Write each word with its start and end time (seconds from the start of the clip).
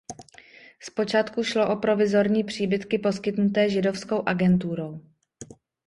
Zpočátku 0.81 1.43
šlo 1.43 1.71
o 1.71 1.75
provizorní 1.75 2.43
příbytky 2.43 2.97
poskytnuté 2.99 3.69
Židovskou 3.69 4.21
agenturou. 4.27 5.01